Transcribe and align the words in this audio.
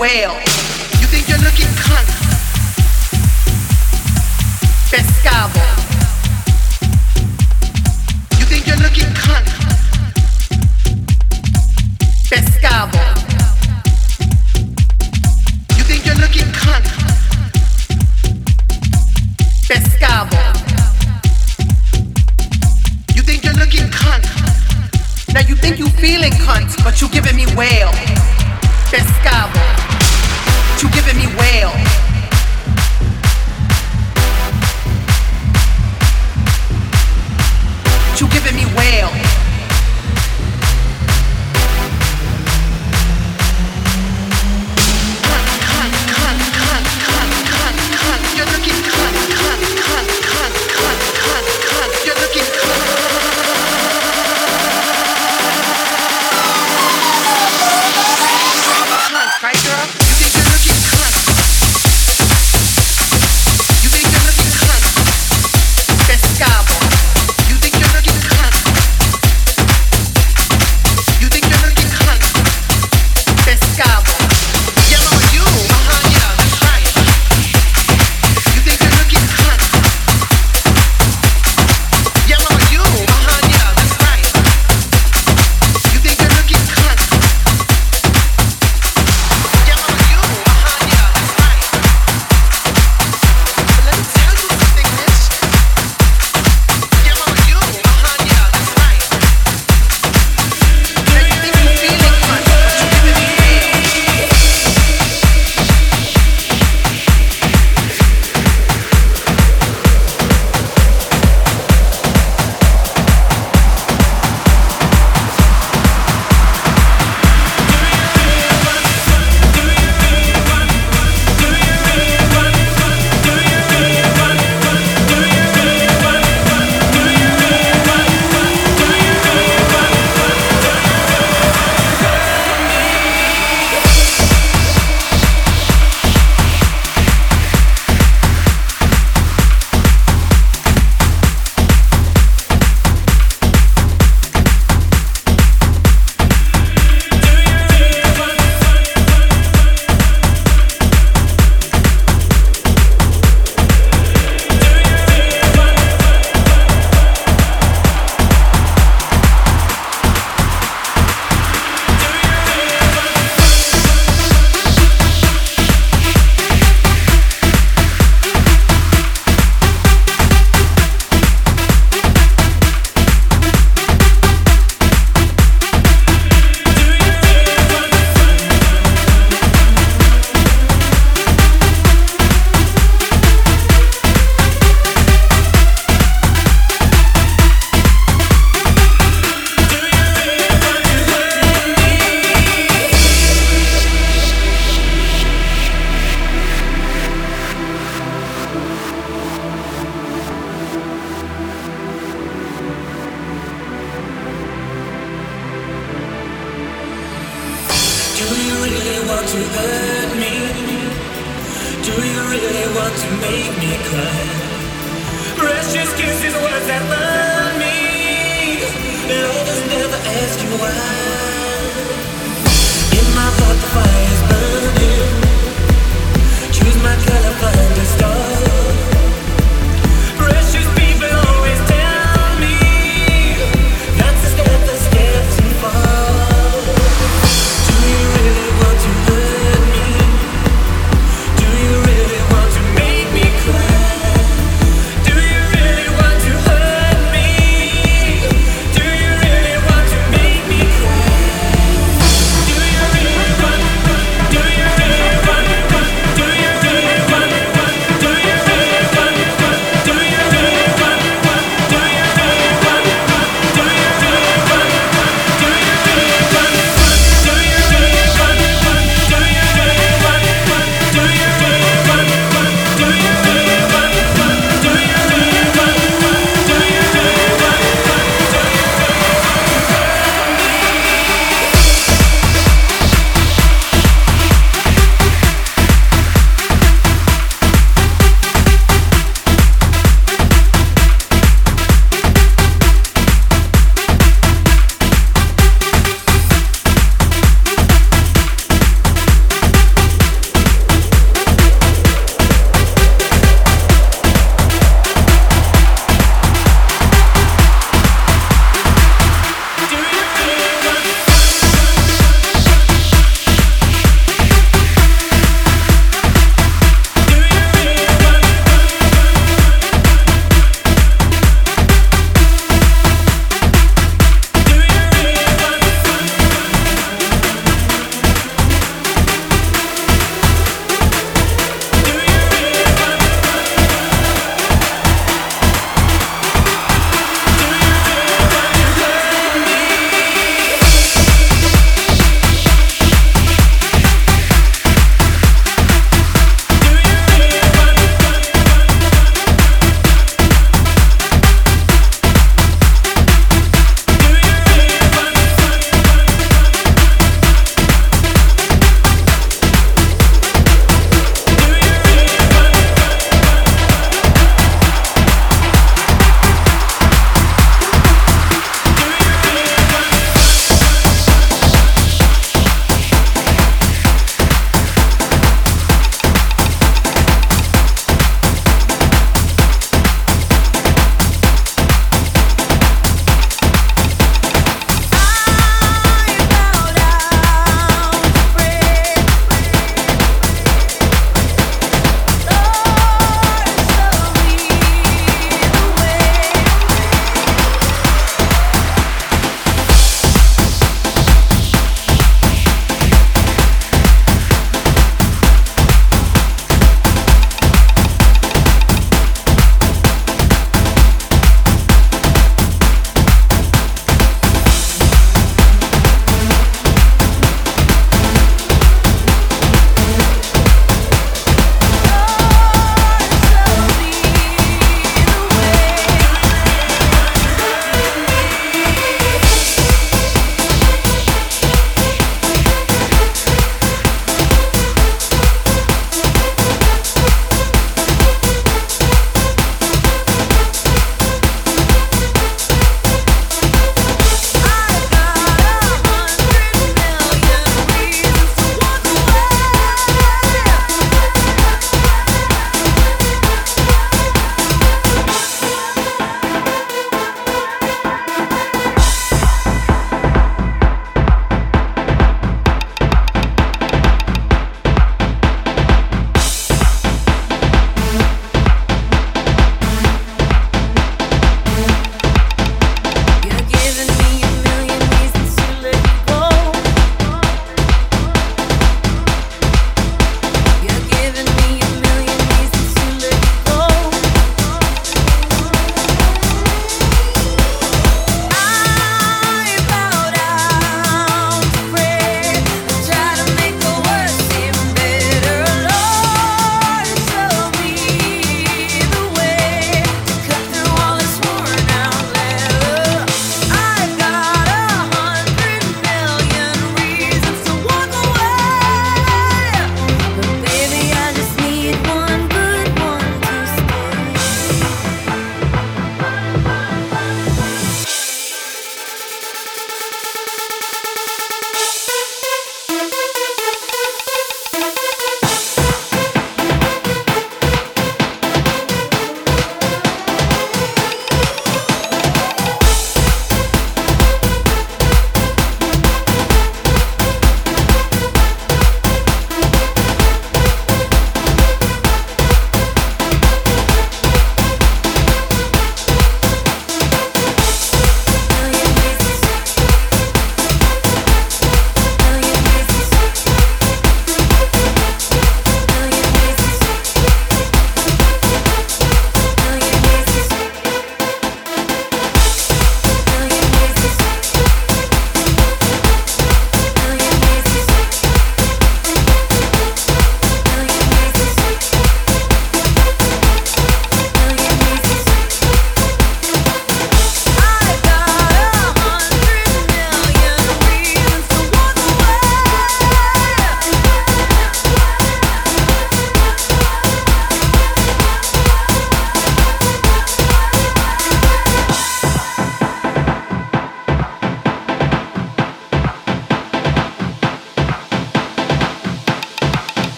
whale. 0.00 0.32
You 0.98 1.06
think 1.12 1.28
you're 1.28 1.44
looking 1.44 1.68
cunt? 1.84 2.08
Pescavo. 4.88 5.60
You 8.38 8.46
think 8.46 8.66
you're 8.66 8.78
looking 8.78 9.12
cunt? 9.12 9.46
Pescavo. 12.30 13.04
You 15.76 15.84
think 15.84 16.06
you're 16.06 16.20
looking 16.24 16.50
cunt? 16.60 16.86
Pescavo. 19.68 20.42
You 23.14 23.22
think 23.22 23.44
you're 23.44 23.60
looking 23.62 23.90
cunt? 23.90 24.24
Now 25.34 25.40
you 25.46 25.56
think 25.56 25.78
you 25.78 25.90
feeling 26.00 26.32
cunt, 26.32 26.82
but 26.82 27.02
you 27.02 27.08
giving 27.10 27.36
me 27.36 27.44
whale 27.54 27.92
Pescavo 28.90 29.89
you 30.82 30.88
giving 30.92 31.16
me 31.16 31.26
whale. 31.36 31.72
You 38.16 38.28
giving 38.28 38.56
me 38.56 38.64
whale. 38.74 39.19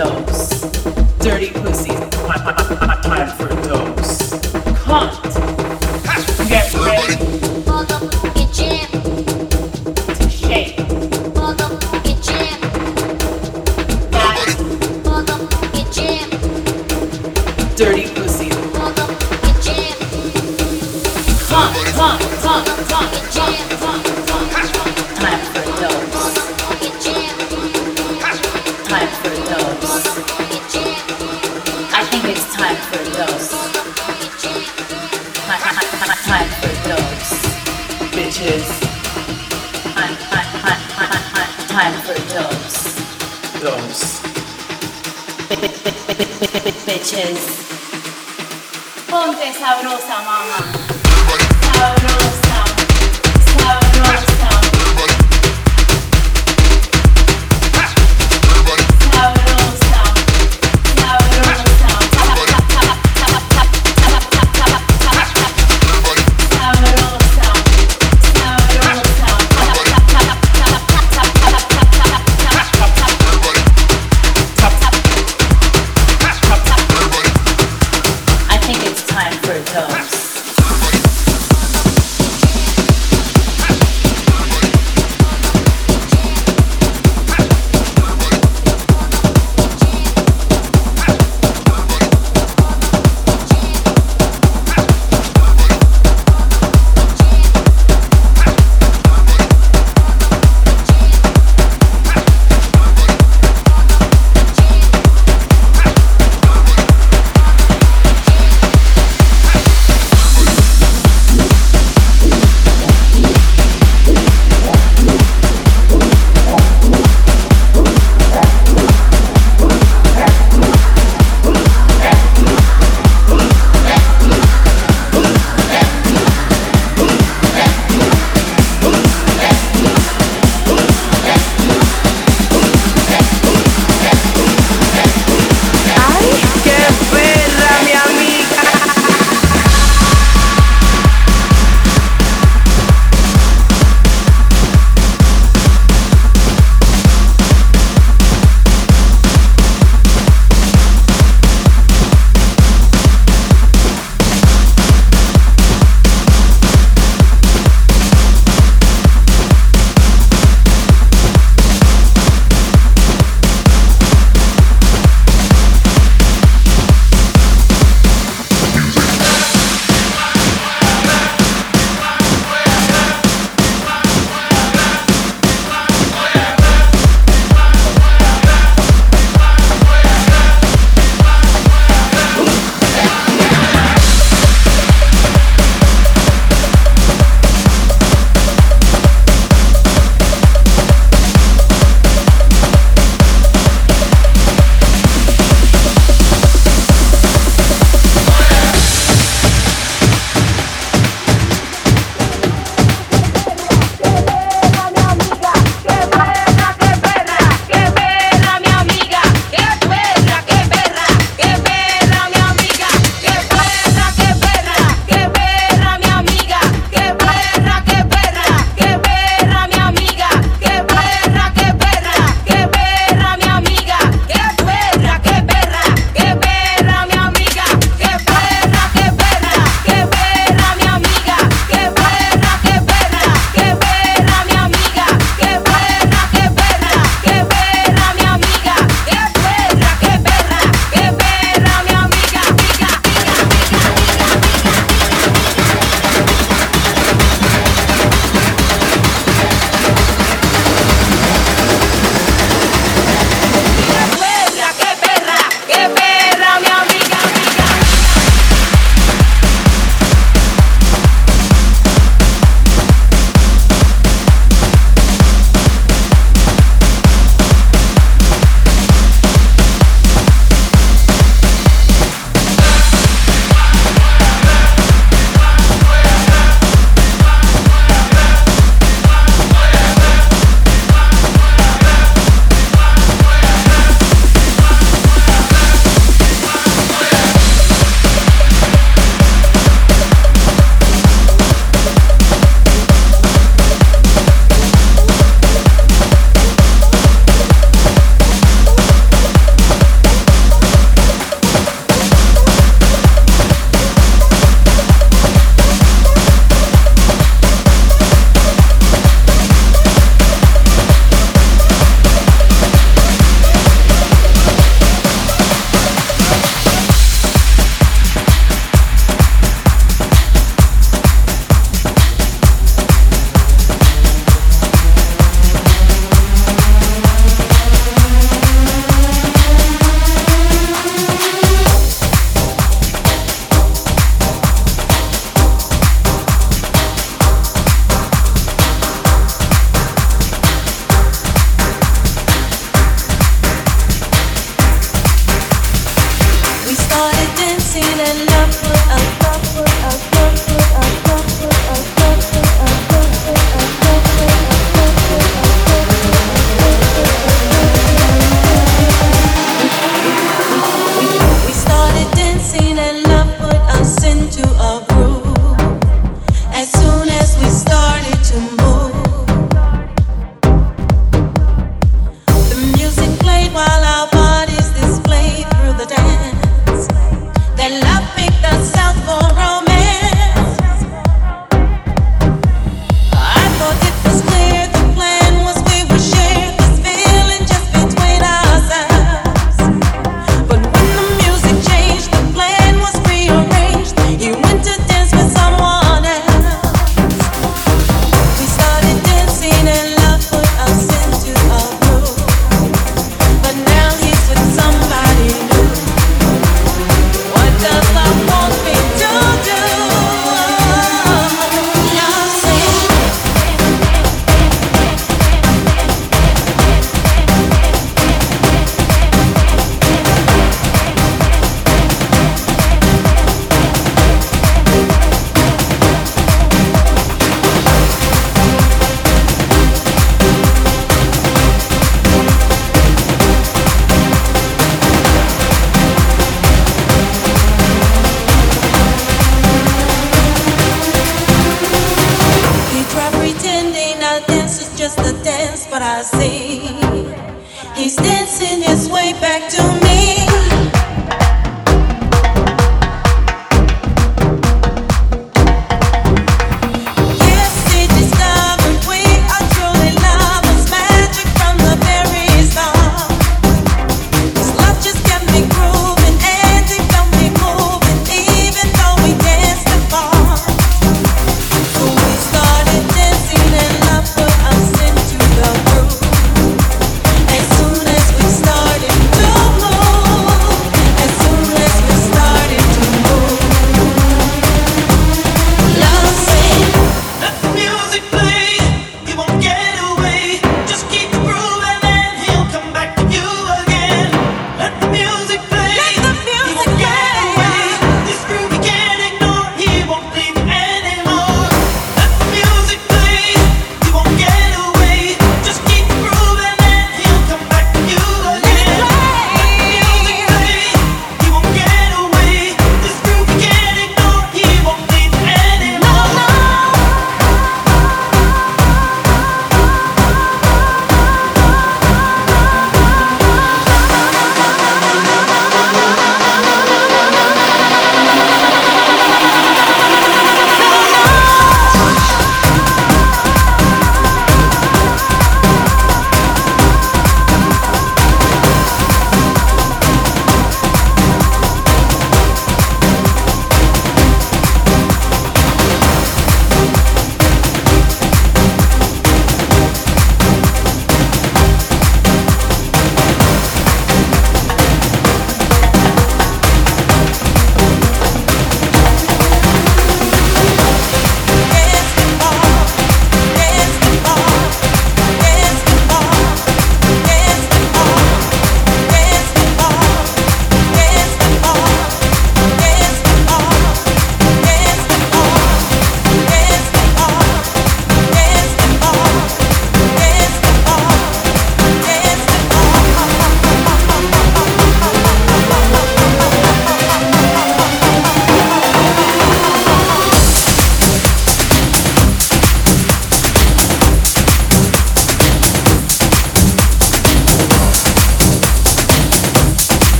Dose. 0.00 0.48
Dirty 1.18 1.50
pussies. 1.50 2.00
Time 3.02 3.28
for 3.36 3.48
a 3.48 3.62
dose. 3.68 3.99